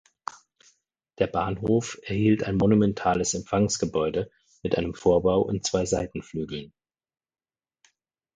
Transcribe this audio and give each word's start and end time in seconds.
Der 1.19 1.27
Bahnhof 1.27 1.99
erhielt 2.01 2.41
ein 2.41 2.57
monumentales 2.57 3.35
Empfangsgebäude 3.35 4.31
mit 4.63 4.75
einem 4.75 4.95
Vorbau 4.95 5.41
und 5.43 5.63
zwei 5.63 5.85
Seitenflügeln. 5.85 6.73